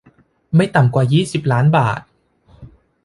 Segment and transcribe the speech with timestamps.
[0.55, 2.01] ไม่ต่ำกว่ายี่สิบล้านบาท